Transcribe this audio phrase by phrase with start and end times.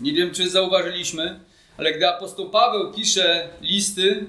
[0.00, 1.40] Nie wiem, czy zauważyliśmy,
[1.78, 4.26] ale gdy apostoł Paweł pisze listy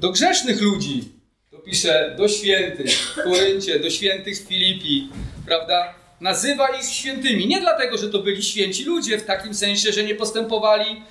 [0.00, 1.12] do grzesznych ludzi,
[1.50, 5.08] to pisze do świętych w Koryncie, do świętych w Filipi,
[5.46, 5.94] prawda?
[6.20, 7.46] Nazywa ich świętymi.
[7.46, 11.02] Nie dlatego, że to byli święci ludzie, w takim sensie, że nie postępowali,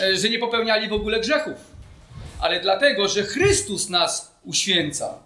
[0.00, 1.54] e, że nie popełniali w ogóle grzechów,
[2.40, 5.18] ale dlatego, że Chrystus nas uświęca.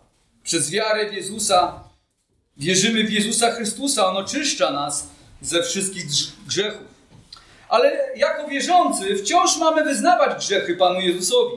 [0.42, 1.84] Przez wiarę w Jezusa
[2.56, 5.08] wierzymy w Jezusa Chrystusa, On oczyszcza nas
[5.40, 6.04] ze wszystkich
[6.46, 6.89] grzechów.
[7.70, 11.56] Ale jako wierzący wciąż mamy wyznawać grzechy Panu Jezusowi.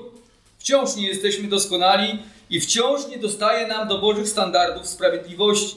[0.57, 5.75] Wciąż nie jesteśmy doskonali i wciąż nie dostaje nam do Bożych standardów sprawiedliwości.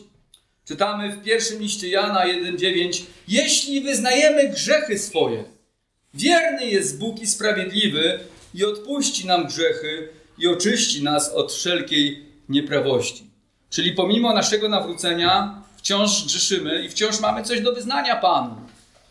[0.64, 5.44] Czytamy w pierwszym liście Jana 1,9 Jeśli wyznajemy grzechy swoje,
[6.14, 8.20] wierny jest Bóg i sprawiedliwy
[8.54, 10.08] i odpuści nam grzechy
[10.38, 13.30] i oczyści nas od wszelkiej nieprawości.
[13.70, 18.65] Czyli pomimo naszego nawrócenia wciąż grzeszymy i wciąż mamy coś do wyznania Panu.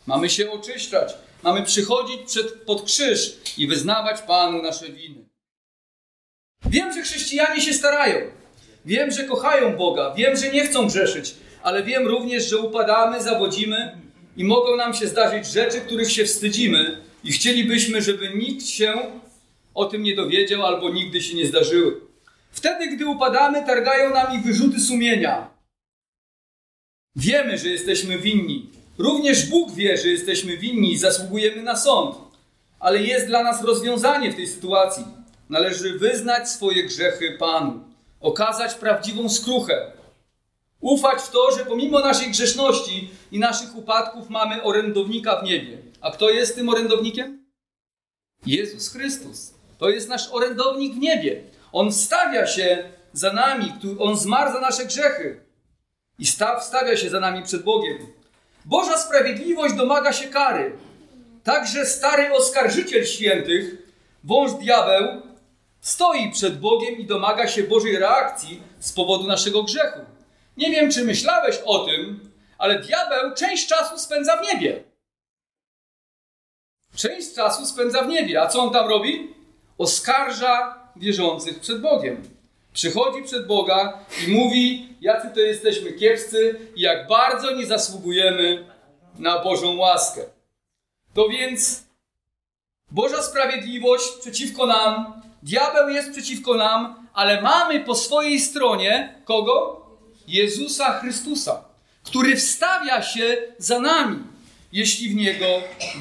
[0.07, 5.25] Mamy się oczyszczać, mamy przychodzić przed, pod krzyż i wyznawać Panu nasze winy.
[6.65, 8.31] Wiem, że chrześcijanie się starają.
[8.85, 10.13] Wiem, że kochają Boga.
[10.13, 11.35] Wiem, że nie chcą grzeszyć.
[11.63, 13.97] Ale wiem również, że upadamy, zawodzimy
[14.37, 18.93] i mogą nam się zdarzyć rzeczy, których się wstydzimy i chcielibyśmy, żeby nikt się
[19.73, 22.01] o tym nie dowiedział albo nigdy się nie zdarzyły.
[22.51, 25.49] Wtedy, gdy upadamy, targają nami wyrzuty sumienia.
[27.15, 28.69] Wiemy, że jesteśmy winni.
[28.97, 32.15] Również Bóg wie, że jesteśmy winni i zasługujemy na sąd.
[32.79, 35.05] Ale jest dla nas rozwiązanie w tej sytuacji.
[35.49, 37.79] Należy wyznać swoje grzechy Panu,
[38.19, 39.91] okazać prawdziwą skruchę,
[40.79, 45.77] ufać w to, że pomimo naszej grzeszności i naszych upadków mamy orędownika w niebie.
[46.01, 47.45] A kto jest tym orędownikiem?
[48.45, 49.53] Jezus Chrystus.
[49.77, 51.43] To jest nasz orędownik w niebie.
[51.71, 55.45] On stawia się za nami, on zmarł za nasze grzechy
[56.19, 57.97] i staw, stawia się za nami przed Bogiem.
[58.65, 60.77] Boża sprawiedliwość domaga się kary.
[61.43, 63.77] Także stary oskarżyciel świętych,
[64.23, 65.21] wąż diabeł,
[65.81, 69.99] stoi przed Bogiem i domaga się Bożej reakcji z powodu naszego grzechu.
[70.57, 74.83] Nie wiem, czy myślałeś o tym, ale diabeł część czasu spędza w niebie.
[76.95, 78.41] Część czasu spędza w niebie.
[78.41, 79.33] A co on tam robi?
[79.77, 82.34] Oskarża wierzących przed Bogiem.
[82.75, 88.65] Przychodzi przed Boga i mówi, jacy to jesteśmy kiepscy i jak bardzo nie zasługujemy
[89.19, 90.21] na Bożą łaskę.
[91.13, 91.83] To więc
[92.91, 99.85] Boża sprawiedliwość przeciwko nam, diabeł jest przeciwko nam, ale mamy po swojej stronie kogo?
[100.27, 101.63] Jezusa Chrystusa,
[102.03, 104.19] który wstawia się za nami,
[104.71, 105.45] jeśli w Niego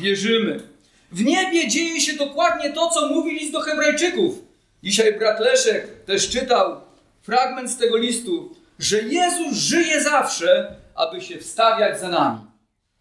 [0.01, 0.69] wierzymy.
[1.13, 4.54] W niebie dzieje się dokładnie to, co mówi list do Hebrajczyków.
[4.85, 6.81] Dzisiaj brat Leszek też czytał
[7.23, 12.41] fragment z tego listu, że Jezus żyje zawsze, aby się wstawiać za nami.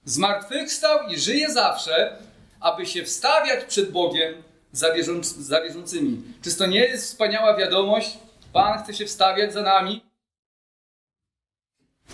[0.06, 2.18] Zmartwychwstał i żyje zawsze,
[2.60, 4.34] aby się wstawiać przed Bogiem
[4.72, 6.22] za, wierząc, za wierzącymi.
[6.44, 8.18] Czyż to nie jest wspaniała wiadomość?
[8.54, 10.02] Pan chce się wstawiać za nami.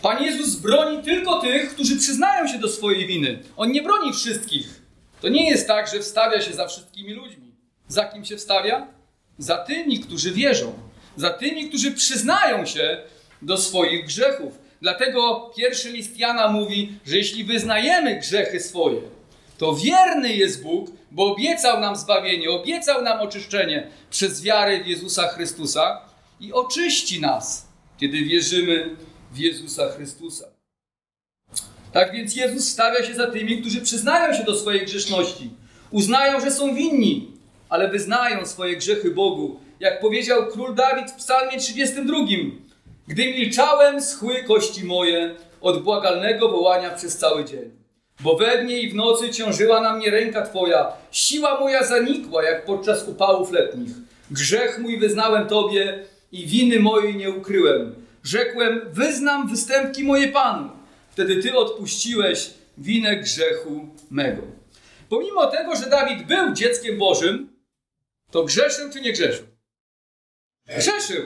[0.01, 3.40] Pan Jezus broni tylko tych, którzy przyznają się do swojej winy.
[3.57, 4.81] On nie broni wszystkich.
[5.22, 7.56] To nie jest tak, że wstawia się za wszystkimi ludźmi.
[7.88, 8.99] Za kim się wstawia?
[9.39, 10.73] Za tymi, którzy wierzą.
[11.16, 12.97] Za tymi, którzy przyznają się
[13.41, 14.59] do swoich grzechów.
[14.81, 19.01] Dlatego pierwszy list Jana mówi, że jeśli wyznajemy grzechy swoje,
[19.57, 25.27] to wierny jest Bóg, bo obiecał nam zbawienie, obiecał nam oczyszczenie przez wiarę w Jezusa
[25.27, 26.01] Chrystusa
[26.39, 27.67] i oczyści nas,
[27.97, 28.95] kiedy wierzymy
[29.31, 30.45] w Jezusa Chrystusa.
[31.91, 35.50] Tak więc Jezus stawia się za tymi, którzy przyznają się do swojej grzeszności,
[35.91, 37.38] uznają, że są winni,
[37.69, 39.59] ale wyznają swoje grzechy Bogu.
[39.80, 42.18] Jak powiedział król Dawid w Psalmie 32:
[43.07, 47.72] Gdy milczałem, schły kości moje od błagalnego wołania przez cały dzień.
[48.19, 52.66] Bo we dnie i w nocy ciążyła na mnie ręka Twoja, siła moja zanikła, jak
[52.66, 53.91] podczas upałów letnich.
[54.31, 57.96] Grzech mój wyznałem Tobie i winy mojej nie ukryłem.
[58.24, 60.69] Rzekłem, wyznam występki moje Panu.
[61.12, 64.41] Wtedy Ty odpuściłeś winę grzechu mego.
[65.09, 67.50] Pomimo tego, że Dawid był dzieckiem Bożym,
[68.31, 69.46] to grzeszył czy nie grzeszył?
[70.78, 71.26] Grzeszył.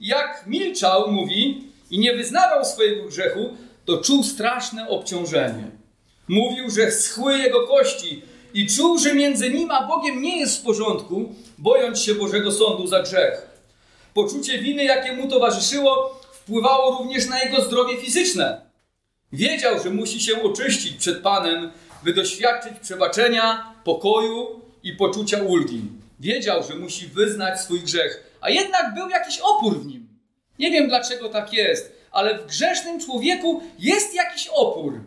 [0.00, 5.70] Jak milczał, mówi, i nie wyznawał swojego grzechu, to czuł straszne obciążenie.
[6.28, 8.22] Mówił, że schły jego kości
[8.54, 12.86] i czuł, że między nim a Bogiem nie jest w porządku, bojąc się Bożego Sądu
[12.86, 13.46] za grzech.
[14.14, 18.60] Poczucie winy, jakie mu towarzyszyło, wpływało również na jego zdrowie fizyczne.
[19.32, 21.70] Wiedział, że musi się oczyścić przed Panem,
[22.04, 25.82] by doświadczyć przebaczenia, pokoju i poczucia ulgi.
[26.20, 30.08] Wiedział, że musi wyznać swój grzech, a jednak był jakiś opór w nim.
[30.58, 35.00] Nie wiem dlaczego tak jest, ale w grzesznym człowieku jest jakiś opór,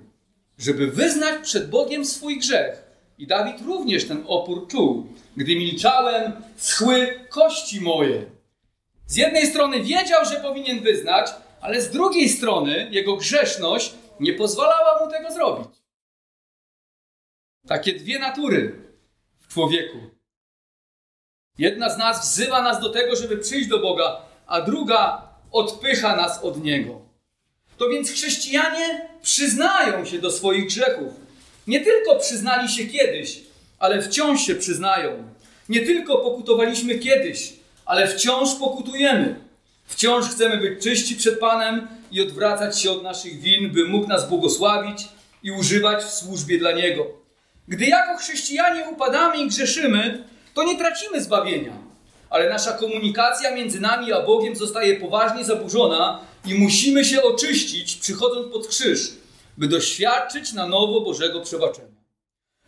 [0.57, 2.83] żeby wyznać przed Bogiem swój grzech.
[3.17, 5.07] I Dawid również ten opór czuł.
[5.37, 8.25] Gdy milczałem, schły kości moje.
[9.07, 11.29] Z jednej strony wiedział, że powinien wyznać,
[11.61, 15.79] ale z drugiej strony jego grzeszność nie pozwalała mu tego zrobić.
[17.67, 18.75] Takie dwie natury
[19.39, 19.97] w człowieku.
[21.59, 25.21] Jedna z nas wzywa nas do tego, żeby przyjść do Boga, a druga
[25.51, 27.01] odpycha nas od Niego.
[27.77, 31.13] To więc chrześcijanie przyznają się do swoich grzechów.
[31.67, 33.39] Nie tylko przyznali się kiedyś,
[33.79, 35.23] ale wciąż się przyznają.
[35.69, 37.53] Nie tylko pokutowaliśmy kiedyś,
[37.85, 39.35] ale wciąż pokutujemy.
[39.85, 44.29] Wciąż chcemy być czyści przed Panem i odwracać się od naszych win, by mógł nas
[44.29, 45.07] błogosławić
[45.43, 47.05] i używać w służbie dla Niego.
[47.67, 50.23] Gdy jako chrześcijanie upadamy i grzeszymy,
[50.59, 51.73] to nie tracimy zbawienia,
[52.29, 58.53] ale nasza komunikacja między nami a Bogiem zostaje poważnie zaburzona i musimy się oczyścić, przychodząc
[58.53, 59.11] pod krzyż,
[59.57, 61.99] by doświadczyć na nowo Bożego przebaczenia.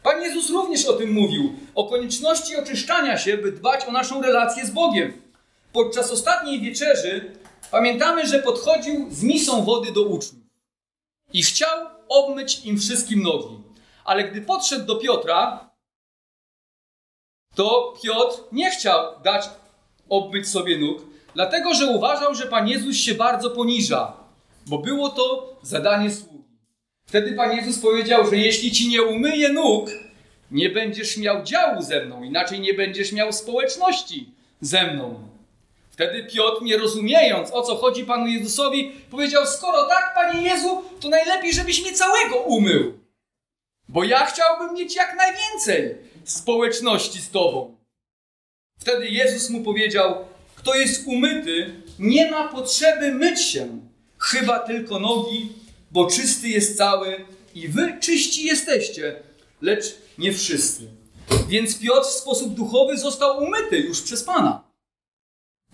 [0.04, 4.66] Pan Jezus również o tym mówił, o konieczności oczyszczania się, by dbać o naszą relację
[4.66, 5.22] z Bogiem.
[5.74, 7.32] Podczas ostatniej wieczerzy
[7.72, 10.44] pamiętamy, że podchodził z misą wody do uczniów
[11.34, 13.60] i chciał obmyć im wszystkim nogi.
[14.06, 15.71] Ale gdy podszedł do Piotra,
[17.56, 19.50] to Piotr nie chciał dać
[20.10, 21.02] obmyć sobie nóg,
[21.34, 24.14] dlatego że uważał, że Pan Jezus się bardzo poniża,
[24.68, 26.44] bo było to zadanie sługi.
[27.06, 29.90] Wtedy Pan Jezus powiedział, że jeśli ci nie umyję nóg,
[30.52, 34.30] nie będziesz miał działu ze mną, inaczej nie będziesz miał społeczności
[34.62, 35.32] ze mną.
[35.92, 41.10] Wtedy Piotr, nie rozumiejąc o co chodzi Panu Jezusowi, powiedział: Skoro tak, Panie Jezu, to
[41.10, 43.00] najlepiej, żebyś mnie całego umył.
[43.90, 47.78] Bo ja chciałbym mieć jak najwięcej społeczności z Tobą.
[48.80, 50.26] Wtedy Jezus mu powiedział:
[50.56, 53.80] Kto jest umyty, nie ma potrzeby myć się,
[54.18, 55.50] chyba tylko nogi,
[55.92, 57.26] bo czysty jest cały
[57.56, 59.24] i wy czyści jesteście,
[59.62, 60.88] lecz nie wszyscy.
[61.48, 64.72] Więc Piotr w sposób duchowy został umyty już przez Pana.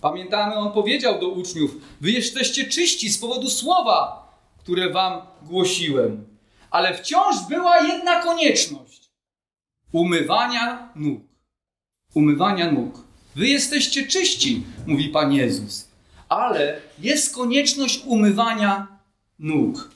[0.01, 1.71] Pamiętamy, on powiedział do uczniów:
[2.01, 4.27] Wy jesteście czyści z powodu słowa,
[4.59, 6.37] które wam głosiłem.
[6.71, 9.06] Ale wciąż była jedna konieczność:
[9.91, 11.21] umywania nóg.
[12.13, 13.03] Umywania nóg.
[13.35, 15.87] Wy jesteście czyści, mówi Pan Jezus,
[16.29, 18.87] ale jest konieczność umywania
[19.39, 19.91] nóg.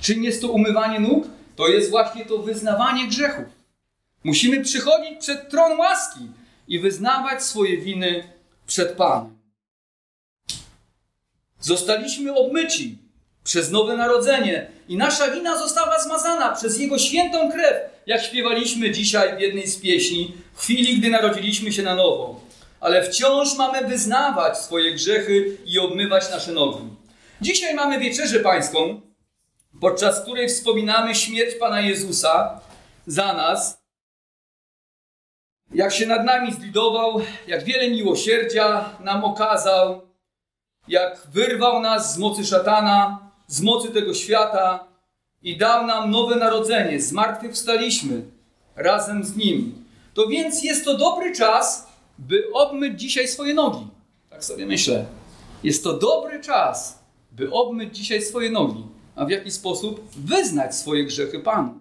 [0.00, 1.28] Czym jest to umywanie nóg?
[1.56, 3.44] To jest właśnie to wyznawanie grzechów.
[4.24, 6.28] Musimy przychodzić przed tron łaski
[6.68, 8.24] i wyznawać swoje winy
[8.66, 9.38] przed Panem.
[11.60, 12.98] Zostaliśmy obmyci
[13.44, 17.76] przez nowe narodzenie i nasza wina została zmazana przez Jego świętą krew,
[18.08, 22.40] jak śpiewaliśmy dzisiaj w jednej z pieśni, w chwili, gdy narodziliśmy się na nowo.
[22.80, 26.88] Ale wciąż mamy wyznawać swoje grzechy i obmywać nasze nogi.
[27.40, 29.00] Dzisiaj mamy wieczerzę pańską,
[29.80, 32.60] podczas której wspominamy śmierć Pana Jezusa
[33.06, 33.82] za nas,
[35.74, 40.08] jak się nad nami zlidował, jak wiele miłosierdzia nam okazał,
[40.88, 44.88] jak wyrwał nas z mocy szatana, z mocy tego świata
[45.42, 47.00] i dał nam nowe narodzenie.
[47.00, 48.22] Zmartwychwstaliśmy
[48.76, 49.84] razem z Nim.
[50.14, 51.88] To więc jest to dobry czas,
[52.18, 53.86] by obmyć dzisiaj swoje nogi.
[54.30, 55.06] Tak sobie myślę.
[55.62, 56.98] Jest to dobry czas,
[57.32, 58.84] by obmyć dzisiaj swoje nogi.
[59.16, 60.10] A w jaki sposób?
[60.16, 61.80] Wyznać swoje grzechy Panu.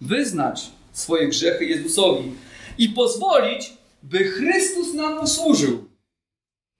[0.00, 2.32] Wyznać swoje grzechy Jezusowi
[2.78, 3.72] i pozwolić,
[4.02, 5.84] by Chrystus nam usłużył.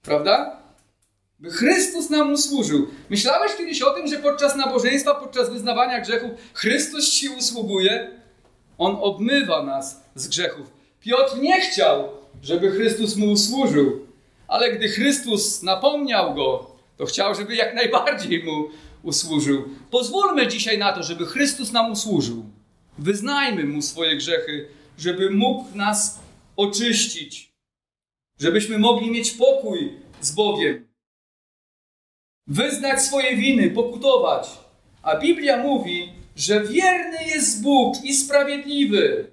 [0.02, 0.59] Prawda?
[1.40, 2.88] By Chrystus nam usłużył.
[3.10, 8.10] Myślałeś kiedyś o tym, że podczas nabożeństwa, podczas wyznawania grzechów Chrystus ci usługuje?
[8.78, 10.66] On obmywa nas z grzechów.
[11.00, 12.08] Piotr nie chciał,
[12.42, 14.06] żeby Chrystus mu usłużył,
[14.48, 18.68] ale gdy Chrystus napomniał go, to chciał, żeby jak najbardziej mu
[19.02, 19.64] usłużył.
[19.90, 22.44] Pozwólmy dzisiaj na to, żeby Chrystus nam usłużył.
[22.98, 24.68] Wyznajmy mu swoje grzechy,
[24.98, 26.20] żeby mógł nas
[26.56, 27.52] oczyścić,
[28.40, 30.89] żebyśmy mogli mieć pokój z Bogiem
[32.46, 34.48] wyznać swoje winy, pokutować.
[35.02, 39.30] A Biblia mówi, że wierny jest Bóg i sprawiedliwy.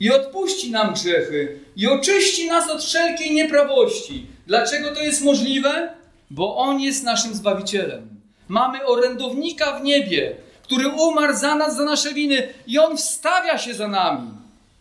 [0.00, 4.26] I odpuści nam grzechy, i oczyści nas od wszelkiej nieprawości.
[4.46, 5.94] Dlaczego to jest możliwe?
[6.30, 8.20] Bo On jest naszym Zbawicielem.
[8.48, 13.74] Mamy orędownika w niebie, który umarł za nas, za nasze winy, i On wstawia się
[13.74, 14.30] za nami.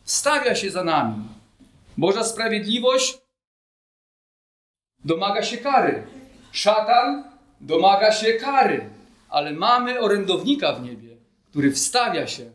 [0.04, 1.16] Wstawia się za nami.
[1.98, 3.18] Boża sprawiedliwość
[5.06, 6.04] domaga się kary.
[6.56, 7.24] Szatan
[7.62, 8.90] domaga się kary,
[9.30, 11.18] ale mamy orędownika w niebie,
[11.50, 12.52] który wstawia się